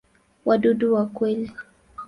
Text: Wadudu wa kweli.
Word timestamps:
Wadudu 0.45 0.93
wa 0.93 1.05
kweli. 1.05 1.51